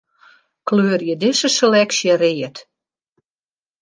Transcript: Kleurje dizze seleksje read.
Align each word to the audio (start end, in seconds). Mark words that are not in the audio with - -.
Kleurje 0.69 1.15
dizze 1.21 1.49
seleksje 1.57 2.13
read. 2.23 2.57